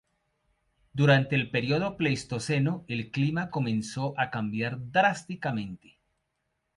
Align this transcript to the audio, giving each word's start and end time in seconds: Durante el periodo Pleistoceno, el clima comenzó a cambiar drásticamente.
Durante 0.93 1.35
el 1.35 1.51
periodo 1.51 1.95
Pleistoceno, 1.95 2.85
el 2.87 3.11
clima 3.11 3.51
comenzó 3.51 4.15
a 4.19 4.31
cambiar 4.31 4.89
drásticamente. 4.89 5.99